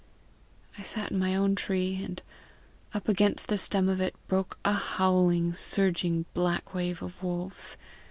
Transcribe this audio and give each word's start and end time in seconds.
I 0.79 0.81
sat 0.81 1.11
in 1.11 1.19
my 1.19 1.35
own 1.35 1.53
tree, 1.53 2.01
and 2.03 2.19
up 2.91 3.07
against 3.07 3.49
the 3.49 3.57
stem 3.59 3.87
of 3.87 4.01
it 4.01 4.15
broke 4.27 4.57
a 4.65 4.73
howling, 4.73 5.53
surging 5.53 6.25
black 6.33 6.73
wave 6.73 7.03
of 7.03 7.21
wolves. 7.21 7.77